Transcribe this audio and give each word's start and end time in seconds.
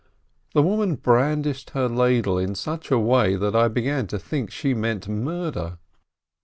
The 0.55 0.63
woman 0.63 0.95
brandished 0.95 1.69
her 1.75 1.87
ladle 1.87 2.39
in 2.39 2.55
such 2.55 2.89
a 2.89 2.97
way 2.97 3.35
that 3.35 3.55
I 3.55 3.67
began 3.67 4.07
to 4.07 4.17
think 4.17 4.49
she 4.49 4.73
meant 4.73 5.07
murder. 5.07 5.77